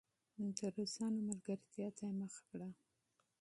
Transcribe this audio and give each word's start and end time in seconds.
د 0.57 0.59
روسانو 0.75 1.19
دوستۍ 1.43 1.57
ته 1.97 2.03
یې 2.07 2.13
مخه 2.19 2.41
کړه. 2.49 2.69